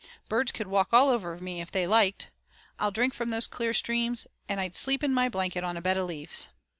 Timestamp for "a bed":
5.77-5.97